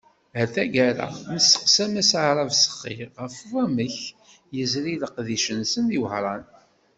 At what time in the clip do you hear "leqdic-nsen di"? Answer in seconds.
5.03-5.99